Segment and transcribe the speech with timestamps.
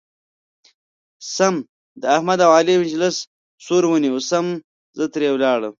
[1.35, 1.55] سم
[2.01, 3.15] د احمد او علي مجلس
[3.65, 4.45] سور ونیو سم
[4.97, 5.69] زه ترې ولاړم.